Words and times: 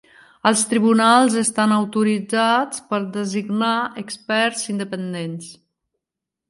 Els 0.49 0.61
tribunals 0.69 1.35
estan 1.41 1.75
autoritzats 1.75 2.81
per 2.93 3.03
designar 3.19 3.75
experts 4.05 4.67
independents. 4.77 5.55